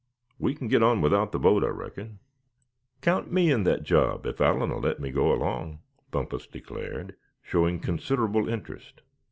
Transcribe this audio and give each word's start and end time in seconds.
We 0.39 0.55
can 0.55 0.67
get 0.67 0.81
on 0.81 0.99
without 1.01 1.31
the 1.31 1.37
boat, 1.37 1.63
I 1.63 1.67
reckon." 1.67 2.17
"Count 3.01 3.31
me 3.31 3.51
in 3.51 3.65
that 3.65 3.83
job, 3.83 4.25
if 4.25 4.41
Allan 4.41 4.71
will 4.71 4.81
let 4.81 4.99
me 4.99 5.11
go 5.11 5.31
along," 5.31 5.77
Bumpus 6.09 6.47
declared, 6.47 7.15
showing 7.43 7.79
considerable 7.79 8.49
interest. 8.49 9.01